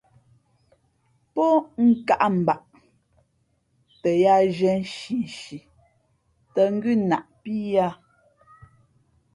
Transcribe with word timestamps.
Pō 1.33 1.45
nkāʼ 1.87 2.23
mbaʼ 2.41 2.61
tα 4.01 4.09
yāā 4.23 4.41
zhiē 4.57 4.73
nshinshi 4.83 5.57
tᾱ 6.53 6.61
ngʉ́ 6.75 6.93
naʼpí 7.09 7.53
yāā. 7.73 7.91